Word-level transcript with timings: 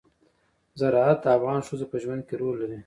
زراعت 0.79 1.17
د 1.21 1.25
افغان 1.37 1.61
ښځو 1.67 1.85
په 1.91 1.97
ژوند 2.03 2.21
کې 2.27 2.35
رول 2.41 2.55
لري. 2.61 2.79